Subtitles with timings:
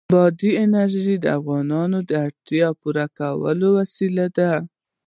[0.13, 4.51] بادي انرژي د افغانانو د اړتیاوو د پوره کولو وسیله ده.